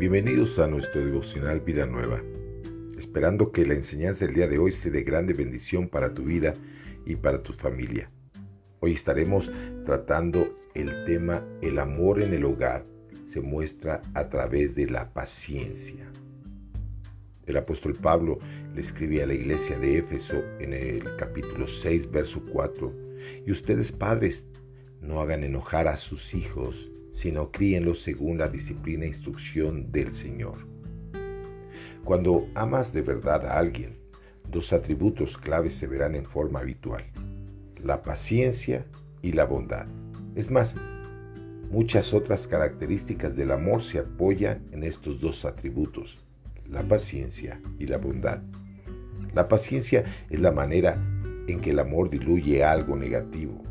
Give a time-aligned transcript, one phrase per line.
[0.00, 2.22] Bienvenidos a nuestro devocional Vida Nueva,
[2.96, 6.54] esperando que la enseñanza del día de hoy sea de grande bendición para tu vida
[7.04, 8.10] y para tu familia.
[8.78, 9.52] Hoy estaremos
[9.84, 12.86] tratando el tema El amor en el hogar
[13.26, 16.10] se muestra a través de la paciencia.
[17.44, 18.38] El apóstol Pablo
[18.74, 22.90] le escribía a la iglesia de Éfeso en el capítulo 6, verso 4,
[23.44, 24.46] y ustedes padres
[25.02, 30.58] no hagan enojar a sus hijos, sino críenlos según la disciplina e instrucción del Señor.
[32.04, 33.98] Cuando amas de verdad a alguien,
[34.48, 37.04] dos atributos claves se verán en forma habitual,
[37.82, 38.86] la paciencia
[39.22, 39.86] y la bondad.
[40.34, 40.74] Es más,
[41.70, 46.18] muchas otras características del amor se apoyan en estos dos atributos,
[46.68, 48.42] la paciencia y la bondad.
[49.34, 50.96] La paciencia es la manera
[51.46, 53.62] en que el amor diluye algo negativo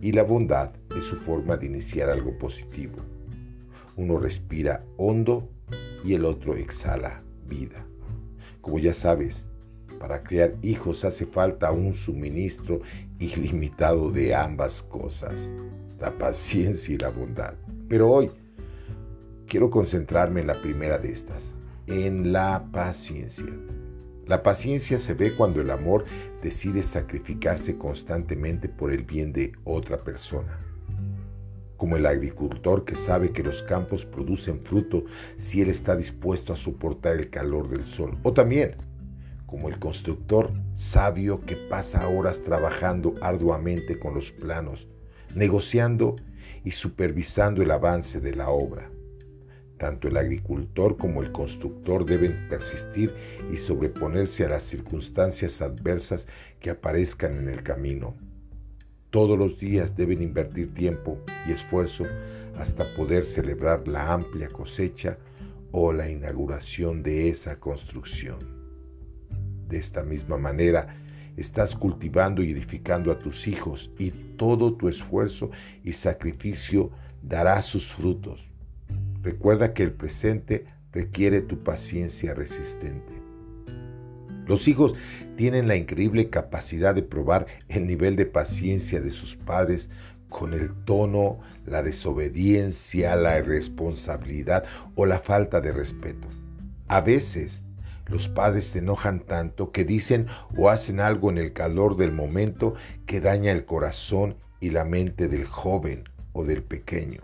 [0.00, 2.96] y la bondad es su forma de iniciar algo positivo.
[3.96, 5.48] Uno respira hondo
[6.04, 7.84] y el otro exhala vida.
[8.60, 9.48] Como ya sabes,
[9.98, 12.80] para crear hijos hace falta un suministro
[13.18, 15.50] ilimitado de ambas cosas,
[16.00, 17.54] la paciencia y la bondad.
[17.88, 18.30] Pero hoy
[19.46, 21.54] quiero concentrarme en la primera de estas,
[21.86, 23.52] en la paciencia.
[24.26, 26.06] La paciencia se ve cuando el amor
[26.42, 30.58] decide sacrificarse constantemente por el bien de otra persona.
[31.84, 35.04] Como el agricultor que sabe que los campos producen fruto
[35.36, 38.16] si él está dispuesto a soportar el calor del sol.
[38.22, 38.76] O también
[39.44, 44.88] como el constructor sabio que pasa horas trabajando arduamente con los planos,
[45.34, 46.16] negociando
[46.64, 48.90] y supervisando el avance de la obra.
[49.76, 53.14] Tanto el agricultor como el constructor deben persistir
[53.52, 56.26] y sobreponerse a las circunstancias adversas
[56.60, 58.16] que aparezcan en el camino.
[59.14, 62.02] Todos los días deben invertir tiempo y esfuerzo
[62.58, 65.18] hasta poder celebrar la amplia cosecha
[65.70, 68.40] o la inauguración de esa construcción.
[69.68, 70.96] De esta misma manera,
[71.36, 75.52] estás cultivando y edificando a tus hijos y todo tu esfuerzo
[75.84, 76.90] y sacrificio
[77.22, 78.44] dará sus frutos.
[79.22, 83.12] Recuerda que el presente requiere tu paciencia resistente.
[84.48, 84.96] Los hijos
[85.36, 89.90] tienen la increíble capacidad de probar el nivel de paciencia de sus padres
[90.28, 94.64] con el tono, la desobediencia, la irresponsabilidad
[94.94, 96.26] o la falta de respeto.
[96.88, 97.64] A veces
[98.06, 102.74] los padres se enojan tanto que dicen o hacen algo en el calor del momento
[103.06, 107.22] que daña el corazón y la mente del joven o del pequeño.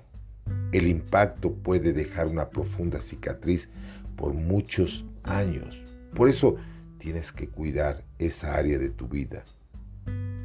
[0.73, 3.69] El impacto puede dejar una profunda cicatriz
[4.17, 5.83] por muchos años.
[6.15, 6.57] Por eso
[7.01, 9.43] tienes que cuidar esa área de tu vida.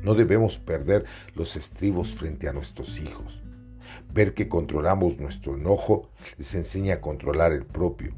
[0.02, 1.06] No debemos perder
[1.36, 3.44] los estribos frente a nuestros hijos.
[4.14, 8.14] Ver que controlamos nuestro enojo les enseña a controlar el propio.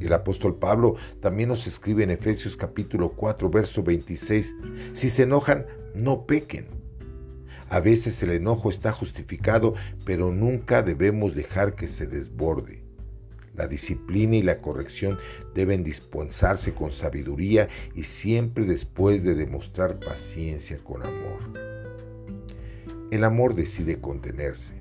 [0.00, 4.54] El apóstol Pablo también nos escribe en Efesios capítulo 4, verso 26,
[4.92, 6.66] si se enojan, no pequen.
[7.68, 9.74] A veces el enojo está justificado,
[10.04, 12.83] pero nunca debemos dejar que se desborde.
[13.54, 15.18] La disciplina y la corrección
[15.54, 21.74] deben dispensarse con sabiduría y siempre después de demostrar paciencia con amor.
[23.10, 24.74] El amor decide contenerse.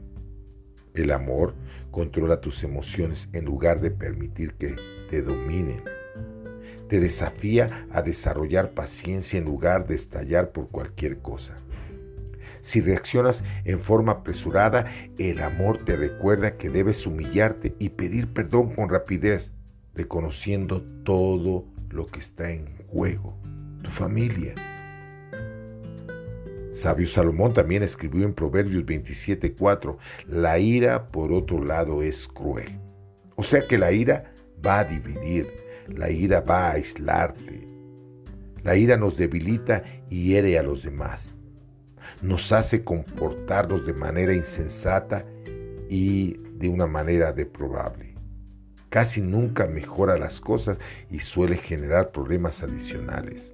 [0.96, 1.54] El amor
[1.92, 4.76] controla tus emociones en lugar de permitir que
[5.10, 5.84] te dominen.
[6.88, 11.56] Te desafía a desarrollar paciencia en lugar de estallar por cualquier cosa.
[12.64, 18.74] Si reaccionas en forma apresurada, el amor te recuerda que debes humillarte y pedir perdón
[18.74, 19.52] con rapidez,
[19.94, 23.38] reconociendo todo lo que está en juego,
[23.84, 24.56] tu familia.
[26.72, 29.98] Sabio Salomón también escribió en Proverbios 27:4,
[30.30, 32.80] la ira por otro lado es cruel.
[33.36, 34.32] O sea que la ira
[34.66, 35.52] va a dividir,
[35.90, 37.68] la ira va a aislarte.
[38.64, 41.36] La ira nos debilita y hiere a los demás
[42.24, 45.26] nos hace comportarnos de manera insensata
[45.90, 48.16] y de una manera deplorable.
[48.90, 50.80] Casi nunca mejora las cosas
[51.10, 53.54] y suele generar problemas adicionales.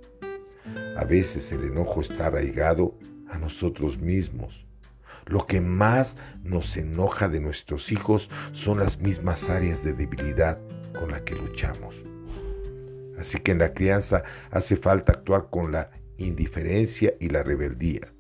[0.98, 2.96] A veces el enojo está arraigado
[3.32, 4.68] a nosotros mismos.
[5.26, 10.60] Lo que más nos enoja de nuestros hijos son las mismas áreas de debilidad
[10.94, 11.96] con las que luchamos.
[13.18, 18.14] Así que en la crianza hace falta actuar con la indiferencia y la rebeldía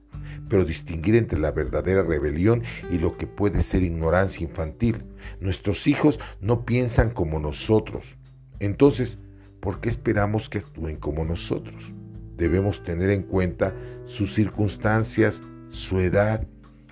[0.49, 5.03] pero distinguir entre la verdadera rebelión y lo que puede ser ignorancia infantil.
[5.39, 8.17] Nuestros hijos no piensan como nosotros.
[8.59, 9.19] Entonces,
[9.59, 11.93] ¿por qué esperamos que actúen como nosotros?
[12.35, 13.73] Debemos tener en cuenta
[14.05, 16.45] sus circunstancias, su edad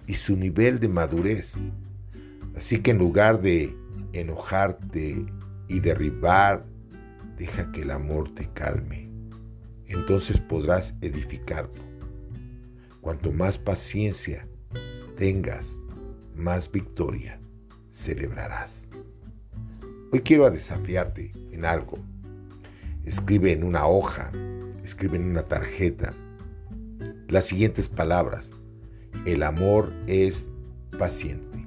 [0.06, 1.56] y su nivel de madurez.
[2.56, 3.75] Así que en lugar de
[4.13, 5.25] enojarte
[5.68, 6.65] y derribar,
[7.38, 9.10] deja que el amor te calme.
[9.88, 11.87] Entonces podrás edificarlo.
[13.07, 14.45] Cuanto más paciencia
[15.15, 15.80] tengas,
[16.36, 17.39] más victoria
[17.89, 18.89] celebrarás.
[20.12, 22.00] Hoy quiero desafiarte en algo.
[23.06, 24.30] Escribe en una hoja,
[24.83, 26.13] escribe en una tarjeta
[27.30, 28.51] las siguientes palabras.
[29.25, 30.45] El amor es
[31.00, 31.65] paciente.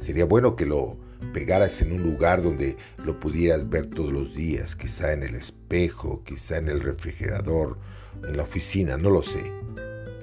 [0.00, 0.98] Sería bueno que lo
[1.32, 6.22] pegaras en un lugar donde lo pudieras ver todos los días, quizá en el espejo,
[6.24, 7.78] quizá en el refrigerador,
[8.28, 9.50] en la oficina, no lo sé.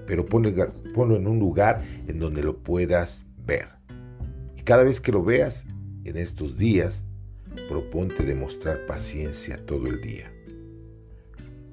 [0.05, 3.69] Pero ponlo en un lugar en donde lo puedas ver.
[4.57, 5.65] Y cada vez que lo veas
[6.03, 7.03] en estos días,
[7.69, 10.31] proponte demostrar paciencia todo el día,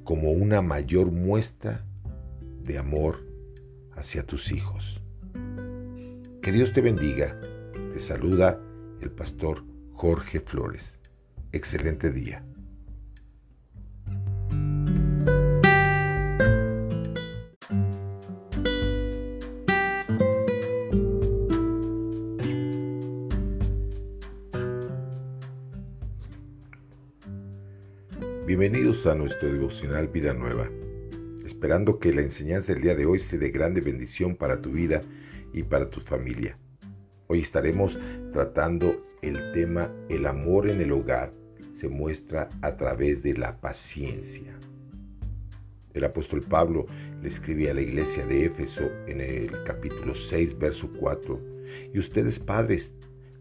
[0.04, 1.84] como una mayor muestra
[2.62, 3.24] de amor
[3.92, 5.02] hacia tus hijos.
[6.42, 7.38] Que Dios te bendiga.
[7.92, 8.60] Te saluda
[9.00, 10.94] el pastor Jorge Flores.
[11.52, 12.44] Excelente día.
[28.60, 30.68] Bienvenidos a nuestro devocional Vida Nueva
[31.46, 35.00] esperando que la enseñanza del día de hoy sea de grande bendición para tu vida
[35.54, 36.58] y para tu familia.
[37.28, 37.98] Hoy estaremos
[38.34, 41.32] tratando el tema El amor en el hogar
[41.72, 44.54] se muestra a través de la paciencia.
[45.94, 46.84] El apóstol Pablo
[47.22, 51.40] le escribe a la iglesia de Éfeso en el capítulo 6, verso 4,
[51.94, 52.92] y ustedes padres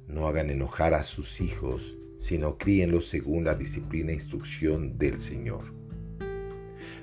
[0.07, 5.63] no hagan enojar a sus hijos, sino críenlos según la disciplina e instrucción del Señor.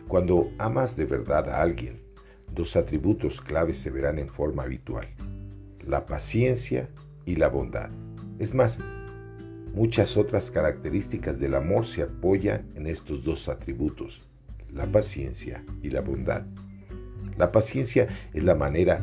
[0.06, 2.00] Cuando amas de verdad a alguien,
[2.54, 5.08] dos atributos claves se verán en forma habitual,
[5.84, 6.88] la paciencia
[7.24, 7.90] y la bondad.
[8.38, 8.78] Es más,
[9.74, 14.22] muchas otras características del amor se apoyan en estos dos atributos,
[14.72, 16.44] la paciencia y la bondad.
[17.36, 19.00] La paciencia es la manera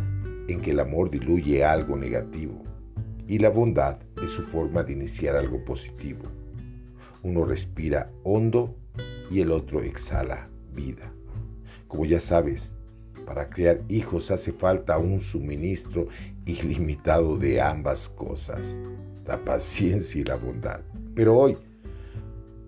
[0.48, 2.64] en que el amor diluye algo negativo
[3.28, 6.24] y la bondad es su forma de iniciar algo positivo.
[7.24, 8.76] Uno respira hondo
[9.30, 11.12] y el otro exhala vida.
[11.88, 12.76] Como ya sabes,
[13.26, 16.08] para crear hijos hace falta un suministro
[16.46, 18.78] ilimitado de ambas cosas,
[19.26, 20.82] la paciencia y la bondad.
[21.16, 21.58] Pero hoy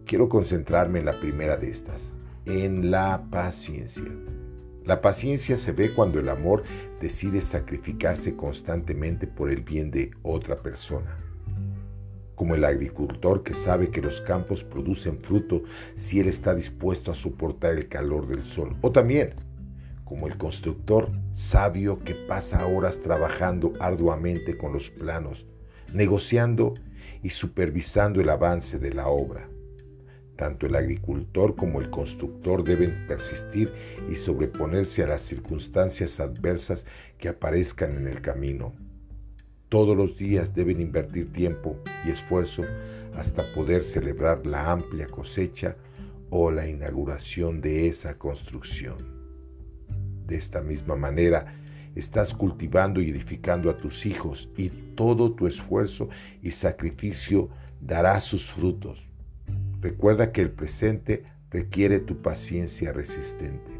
[0.05, 2.13] quiero concentrarme en la primera de estas,
[2.45, 4.03] en la paciencia.
[4.85, 6.63] La paciencia se ve cuando el amor
[7.01, 11.17] decide sacrificarse constantemente por el bien de otra persona
[12.35, 15.63] como el agricultor que sabe que los campos producen fruto
[15.95, 18.75] si él está dispuesto a soportar el calor del sol.
[18.81, 19.33] O también
[20.05, 25.45] como el constructor sabio que pasa horas trabajando arduamente con los planos,
[25.93, 26.75] negociando
[27.23, 29.49] y supervisando el avance de la obra.
[30.37, 33.71] Tanto el agricultor como el constructor deben persistir
[34.11, 36.85] y sobreponerse a las circunstancias adversas
[37.17, 38.73] que aparezcan en el camino.
[39.69, 42.63] Todos los días deben invertir tiempo y esfuerzo
[43.15, 45.75] hasta poder celebrar la amplia cosecha
[46.29, 48.97] o la inauguración de esa construcción.
[50.27, 51.55] De esta misma manera,
[51.95, 56.09] estás cultivando y edificando a tus hijos y todo tu esfuerzo
[56.41, 57.49] y sacrificio
[57.81, 59.07] dará sus frutos.
[59.81, 63.74] Recuerda que el presente requiere tu paciencia resistente.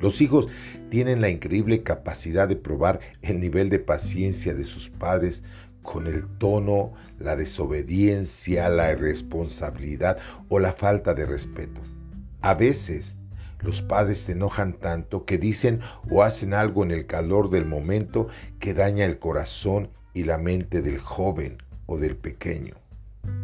[0.00, 0.48] Los hijos
[0.88, 5.42] tienen la increíble capacidad de probar el nivel de paciencia de sus padres
[5.82, 11.80] con el tono, la desobediencia, la irresponsabilidad o la falta de respeto.
[12.40, 13.18] A veces
[13.60, 15.80] los padres se enojan tanto que dicen
[16.10, 18.28] o hacen algo en el calor del momento
[18.58, 22.74] que daña el corazón y la mente del joven o del pequeño.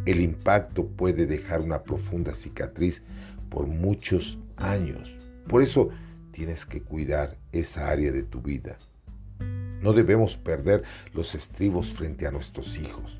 [0.06, 3.02] El impacto puede dejar una profunda cicatriz
[3.50, 5.14] por muchos años.
[5.46, 5.90] Por eso
[6.36, 8.76] tienes que cuidar esa área de tu vida.
[9.80, 10.82] No debemos perder
[11.14, 13.18] los estribos frente a nuestros hijos.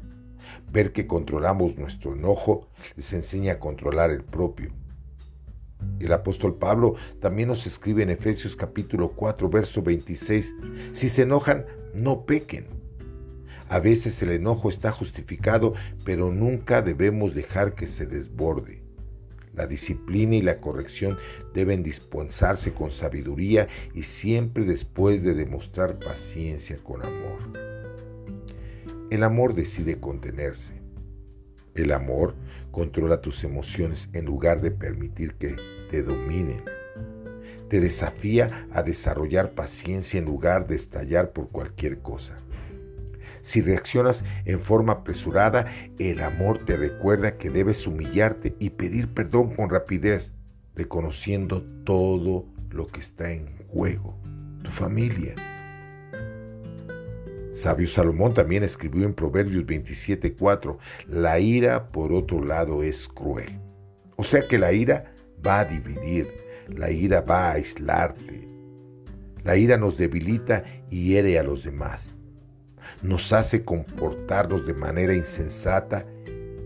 [0.70, 4.70] Ver que controlamos nuestro enojo les enseña a controlar el propio.
[5.98, 10.54] El apóstol Pablo también nos escribe en Efesios capítulo 4, verso 26,
[10.92, 12.66] si se enojan, no pequen.
[13.70, 15.72] A veces el enojo está justificado,
[16.04, 18.85] pero nunca debemos dejar que se desborde.
[19.56, 21.18] La disciplina y la corrección
[21.54, 27.38] deben dispensarse con sabiduría y siempre después de demostrar paciencia con amor.
[29.10, 30.74] El amor decide contenerse.
[31.74, 32.34] El amor
[32.70, 35.56] controla tus emociones en lugar de permitir que
[35.90, 36.62] te dominen.
[37.68, 42.36] Te desafía a desarrollar paciencia en lugar de estallar por cualquier cosa.
[43.46, 45.66] Si reaccionas en forma apresurada,
[46.00, 50.32] el amor te recuerda que debes humillarte y pedir perdón con rapidez,
[50.74, 54.18] reconociendo todo lo que está en juego,
[54.64, 55.36] tu familia.
[57.52, 63.60] Sabio Salomón también escribió en Proverbios 27:4, la ira por otro lado es cruel.
[64.16, 65.14] O sea que la ira
[65.46, 66.26] va a dividir,
[66.66, 68.48] la ira va a aislarte.
[69.44, 72.15] La ira nos debilita y hiere a los demás.
[73.02, 76.06] Nos hace comportarnos de manera insensata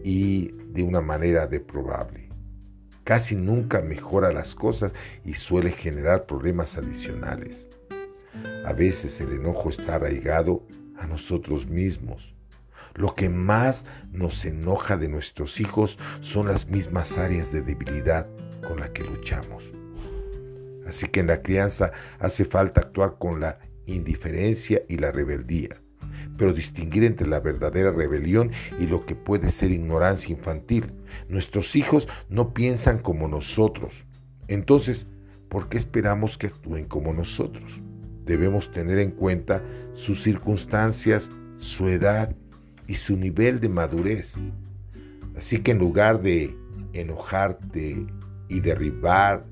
[0.04, 2.28] y de una manera deprobable.
[3.04, 4.94] Casi nunca mejora las cosas
[5.24, 7.68] y suele generar problemas adicionales.
[8.64, 10.62] A veces el enojo está arraigado
[10.96, 12.34] a nosotros mismos.
[12.94, 18.26] Lo que más nos enoja de nuestros hijos son las mismas áreas de debilidad
[18.66, 19.64] con las que luchamos.
[20.86, 25.80] Así que en la crianza hace falta actuar con la indiferencia y la rebeldía,
[26.40, 30.90] pero distinguir entre la verdadera rebelión y lo que puede ser ignorancia infantil.
[31.28, 34.06] Nuestros hijos no piensan como nosotros.
[34.48, 35.06] Entonces,
[35.50, 37.82] ¿por qué esperamos que actúen como nosotros?
[38.24, 42.34] Debemos tener en cuenta sus circunstancias, su edad
[42.86, 44.34] y su nivel de madurez.
[45.36, 46.56] Así que en lugar de
[46.94, 48.06] enojarte
[48.48, 49.44] y derribar,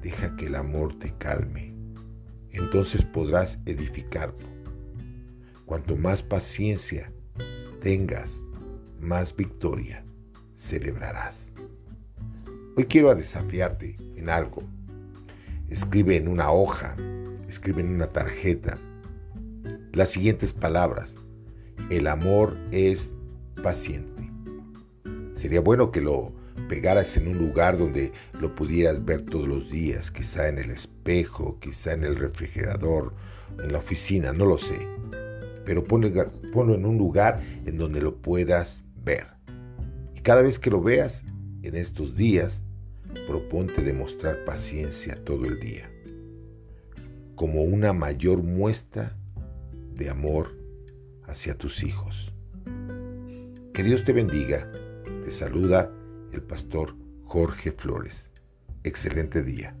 [0.00, 1.74] deja que el amor te calme.
[2.50, 4.53] Entonces podrás edificarlo.
[5.66, 7.10] Cuanto más paciencia
[7.80, 8.44] tengas,
[9.00, 10.04] más victoria
[10.54, 11.54] celebrarás.
[12.76, 14.62] Hoy quiero desafiarte en algo.
[15.70, 16.94] Escribe en una hoja,
[17.48, 18.78] escribe en una tarjeta
[19.92, 21.16] las siguientes palabras.
[21.88, 23.10] El amor es
[23.62, 24.30] paciente.
[25.34, 26.32] Sería bueno que lo
[26.68, 31.58] pegaras en un lugar donde lo pudieras ver todos los días, quizá en el espejo,
[31.58, 33.14] quizá en el refrigerador,
[33.62, 34.86] en la oficina, no lo sé.
[35.64, 36.06] Pero ponlo,
[36.74, 39.26] en un lugar en donde lo puedas ver.
[40.14, 41.24] Y cada vez que lo veas
[41.62, 42.62] en estos días,
[43.26, 45.88] proponte demostrar paciencia todo el día,
[47.34, 49.16] como una mayor muestra
[49.94, 50.48] de amor
[51.26, 52.34] hacia tus hijos.
[53.72, 54.70] Que Dios te bendiga.
[55.24, 55.90] Te saluda
[56.32, 56.94] el pastor
[57.24, 58.26] Jorge Flores.
[58.84, 59.74] Excelente día.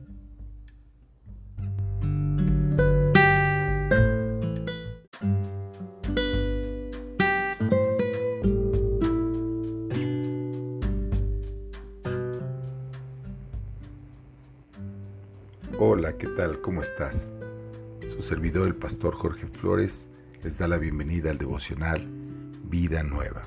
[16.12, 16.60] ¿Qué tal?
[16.60, 17.30] ¿Cómo estás?
[18.14, 20.06] Su servidor, el pastor Jorge Flores,
[20.42, 22.06] les da la bienvenida al devocional
[22.64, 23.40] Vida Nueva.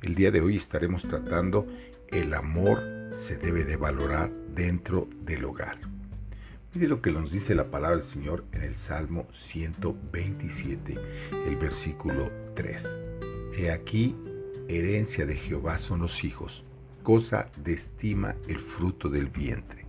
[0.00, 1.66] El día de hoy estaremos tratando
[2.08, 2.82] el amor
[3.14, 5.78] se debe de valorar dentro del hogar.
[6.72, 10.98] Mire lo que nos dice la palabra del Señor en el Salmo 127,
[11.46, 13.00] el versículo 3.
[13.58, 14.16] He aquí,
[14.68, 16.64] herencia de Jehová son los hijos,
[17.02, 19.83] cosa de estima el fruto del vientre.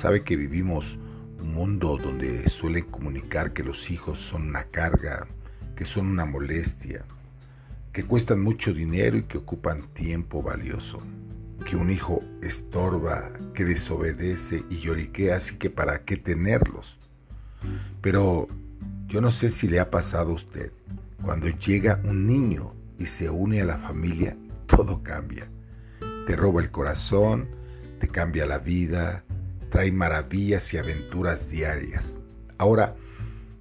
[0.00, 0.98] Sabe que vivimos
[1.42, 5.26] un mundo donde suelen comunicar que los hijos son una carga,
[5.76, 7.04] que son una molestia,
[7.92, 11.00] que cuestan mucho dinero y que ocupan tiempo valioso.
[11.66, 16.98] Que un hijo estorba, que desobedece y lloriquea, así que para qué tenerlos.
[18.00, 18.48] Pero
[19.06, 20.72] yo no sé si le ha pasado a usted.
[21.22, 24.34] Cuando llega un niño y se une a la familia,
[24.66, 25.46] todo cambia.
[26.26, 27.48] Te roba el corazón,
[27.98, 29.24] te cambia la vida,
[29.70, 32.18] trae maravillas y aventuras diarias.
[32.58, 32.96] Ahora,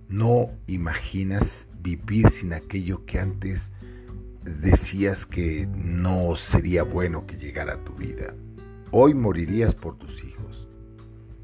[0.09, 3.71] no imaginas vivir sin aquello que antes
[4.43, 8.33] decías que no sería bueno que llegara a tu vida.
[8.91, 10.67] Hoy morirías por tus hijos.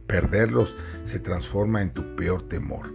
[0.07, 2.91] Perderlos se transforma en tu peor temor.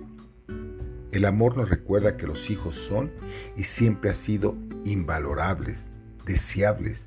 [1.13, 3.11] El amor nos recuerda que los hijos son
[3.57, 5.89] y siempre han sido invalorables,
[6.25, 7.07] deseables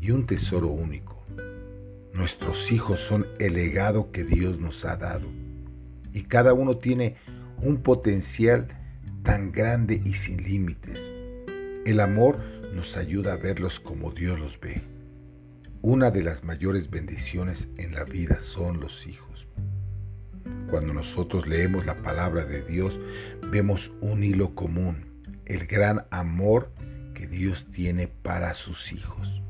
[0.00, 1.15] y un tesoro único.
[2.16, 5.28] Nuestros hijos son el legado que Dios nos ha dado
[6.12, 7.16] y cada uno tiene
[7.60, 8.68] un potencial
[9.22, 10.98] tan grande y sin límites
[11.86, 12.38] el amor
[12.74, 14.82] nos ayuda a verlos como Dios los ve.
[15.82, 19.46] Una de las mayores bendiciones en la vida son los hijos.
[20.68, 22.98] Cuando nosotros leemos la palabra de Dios,
[23.52, 25.04] vemos un hilo común,
[25.44, 26.72] el gran amor
[27.14, 29.40] que Dios tiene para sus hijos.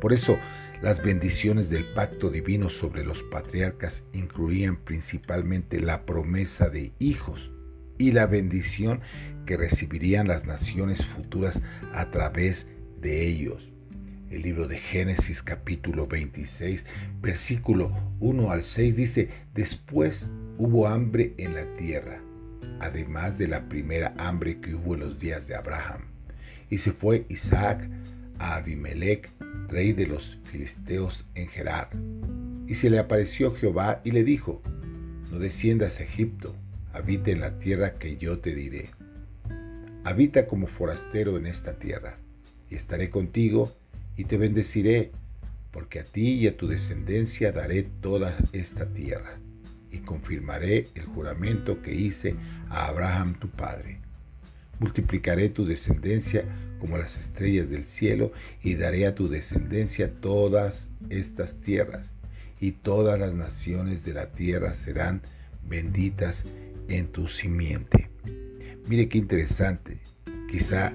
[0.00, 0.38] Por eso,
[0.82, 7.50] las bendiciones del pacto divino sobre los patriarcas incluían principalmente la promesa de hijos
[7.98, 9.00] y la bendición
[9.46, 11.62] que recibirían las naciones futuras
[11.92, 13.70] a través de ellos.
[14.30, 16.84] El libro de Génesis capítulo 26,
[17.20, 20.28] versículo 1 al 6 dice, después
[20.58, 22.20] hubo hambre en la tierra
[22.80, 26.02] además de la primera hambre que hubo en los días de Abraham.
[26.70, 27.88] Y se fue Isaac
[28.38, 29.30] a Abimelech,
[29.68, 31.90] rey de los filisteos en Gerar.
[32.66, 34.62] Y se le apareció Jehová y le dijo,
[35.34, 36.54] no desciendas a Egipto,
[36.92, 38.90] habita en la tierra que yo te diré.
[40.04, 42.18] Habita como forastero en esta tierra,
[42.70, 43.74] y estaré contigo
[44.16, 45.10] y te bendeciré,
[45.72, 49.38] porque a ti y a tu descendencia daré toda esta tierra,
[49.90, 52.36] y confirmaré el juramento que hice
[52.68, 54.03] a Abraham tu padre.
[54.80, 56.44] Multiplicaré tu descendencia
[56.80, 62.12] como las estrellas del cielo, y daré a tu descendencia todas estas tierras,
[62.60, 65.22] y todas las naciones de la tierra serán
[65.66, 66.44] benditas
[66.88, 68.10] en tu simiente.
[68.86, 69.98] Mire qué interesante.
[70.50, 70.92] Quizá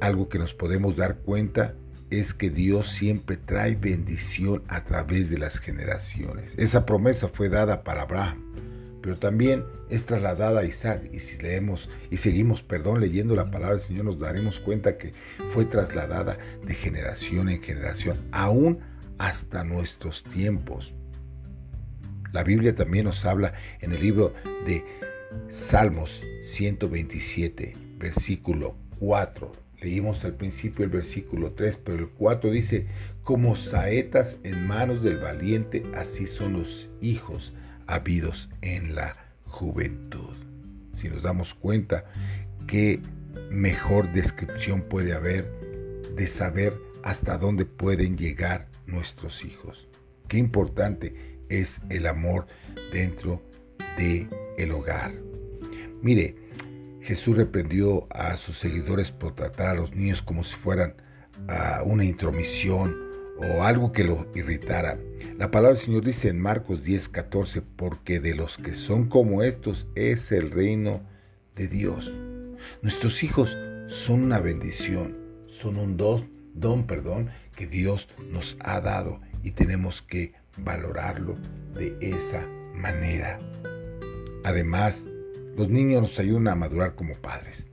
[0.00, 1.74] algo que nos podemos dar cuenta
[2.10, 6.52] es que Dios siempre trae bendición a través de las generaciones.
[6.56, 8.42] Esa promesa fue dada para Abraham,
[9.04, 11.10] pero también es trasladada a Isaac.
[11.12, 15.12] Y si leemos y seguimos, perdón, leyendo la palabra del Señor, nos daremos cuenta que
[15.50, 18.78] fue trasladada de generación en generación, aún
[19.18, 20.94] hasta nuestros tiempos.
[22.32, 24.32] La Biblia también nos habla en el libro
[24.64, 24.82] de
[25.50, 32.86] Salmos 127, versículo 4 Leímos al principio el versículo 3, pero el 4 dice,
[33.22, 37.52] como saetas en manos del valiente, así son los hijos
[37.86, 39.14] habidos en la
[39.46, 40.36] juventud.
[40.96, 42.04] Si nos damos cuenta,
[42.66, 43.00] qué
[43.50, 45.50] mejor descripción puede haber
[46.16, 49.88] de saber hasta dónde pueden llegar nuestros hijos.
[50.28, 52.46] Qué importante es el amor
[52.92, 53.42] dentro
[53.98, 55.12] de el hogar.
[56.02, 56.36] Mire,
[57.02, 60.94] Jesús reprendió a sus seguidores por tratar a los niños como si fueran
[61.48, 62.96] a una intromisión
[63.38, 64.98] o algo que los irritara.
[65.38, 69.42] La palabra del Señor dice en Marcos 10, 14, porque de los que son como
[69.42, 71.02] estos es el reino
[71.56, 72.12] de Dios.
[72.82, 73.56] Nuestros hijos
[73.88, 80.02] son una bendición, son un don, don perdón, que Dios nos ha dado y tenemos
[80.02, 81.36] que valorarlo
[81.74, 83.40] de esa manera.
[84.44, 85.04] Además,
[85.56, 87.66] los niños nos ayudan a madurar como padres.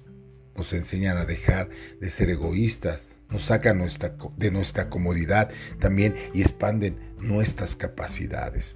[0.55, 6.41] Nos enseñan a dejar de ser egoístas, nos sacan nuestra, de nuestra comodidad también y
[6.41, 8.75] expanden nuestras capacidades.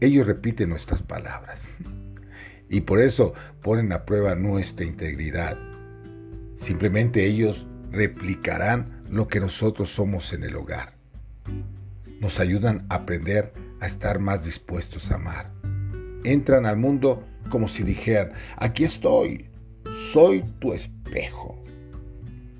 [0.00, 1.72] Ellos repiten nuestras palabras
[2.68, 5.56] y por eso ponen a prueba nuestra integridad.
[6.56, 10.94] Simplemente ellos replicarán lo que nosotros somos en el hogar.
[12.20, 15.50] Nos ayudan a aprender a estar más dispuestos a amar.
[16.24, 19.48] Entran al mundo como si dijeran, aquí estoy,
[20.12, 21.62] soy tu espejo.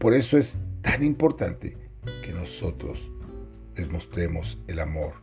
[0.04, 1.78] Por eso es tan importante
[2.22, 3.10] que nosotros
[3.74, 5.14] les mostremos el amor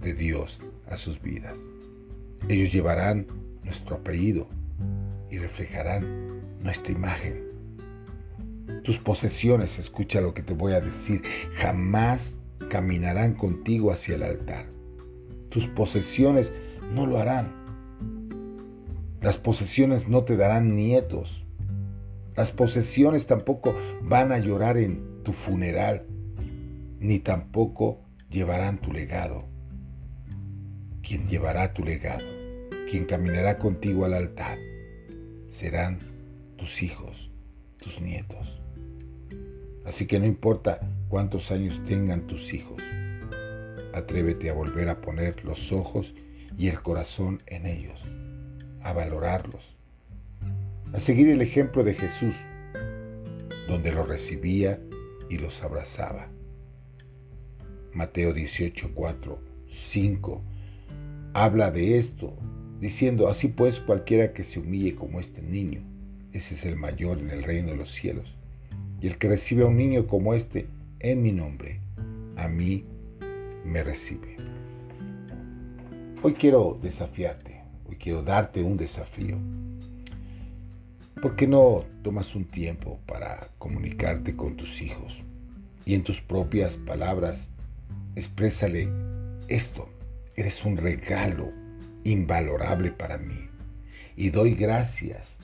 [0.00, 1.58] de Dios a sus vidas.
[2.48, 3.26] Ellos llevarán
[3.64, 4.48] nuestro apellido
[5.30, 7.50] y reflejarán nuestra imagen.
[8.82, 11.20] Tus posesiones, escucha lo que te voy a decir,
[11.56, 12.34] jamás
[12.70, 14.64] caminarán contigo hacia el altar.
[15.50, 16.50] Tus posesiones
[16.94, 17.52] no lo harán.
[19.20, 21.44] Las posesiones no te darán nietos.
[22.40, 26.06] Las posesiones tampoco van a llorar en tu funeral,
[26.98, 28.00] ni tampoco
[28.30, 29.46] llevarán tu legado.
[31.02, 32.24] Quien llevará tu legado,
[32.90, 34.56] quien caminará contigo al altar,
[35.48, 35.98] serán
[36.56, 37.30] tus hijos,
[37.76, 38.58] tus nietos.
[39.84, 42.82] Así que no importa cuántos años tengan tus hijos,
[43.92, 46.14] atrévete a volver a poner los ojos
[46.56, 48.02] y el corazón en ellos
[48.80, 49.69] a valorarlos,
[50.92, 52.34] a seguir el ejemplo de Jesús,
[53.68, 54.80] donde los recibía
[55.28, 56.28] y los abrazaba.
[57.92, 59.38] Mateo 18, 4,
[59.72, 60.42] 5
[61.32, 62.36] habla de esto,
[62.80, 65.82] diciendo, así pues cualquiera que se humille como este niño,
[66.32, 68.36] ese es el mayor en el reino de los cielos.
[69.00, 70.66] Y el que recibe a un niño como este
[70.98, 71.80] en mi nombre,
[72.36, 72.84] a mí
[73.64, 74.36] me recibe.
[76.22, 79.36] Hoy quiero desafiarte Hoy quiero darte un desafío.
[81.22, 85.22] ¿Por qué no tomas un tiempo para comunicarte con tus hijos
[85.84, 87.50] y en tus propias palabras
[88.16, 88.88] exprésale
[89.48, 89.88] esto?
[90.36, 91.52] Eres un regalo
[92.04, 93.48] invalorable para mí
[94.16, 95.36] y doy gracias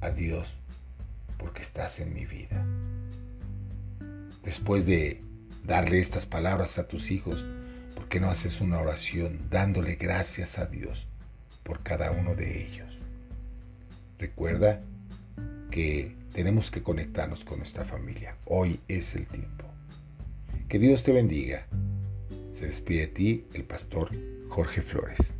[0.00, 0.52] a Dios
[1.38, 2.66] porque estás en mi vida.
[4.42, 5.22] Después de
[5.64, 7.44] darle estas palabras a tus hijos,
[7.94, 11.06] ¿por qué no haces una oración dándole gracias a Dios
[11.62, 12.98] por cada uno de ellos.
[14.18, 14.82] Recuerda
[16.32, 18.36] tenemos que conectarnos con nuestra familia.
[18.46, 19.64] Hoy es el tiempo.
[20.68, 21.66] Que Dios te bendiga.
[22.52, 24.10] Se despide de ti el pastor
[24.48, 25.34] Jorge Flores.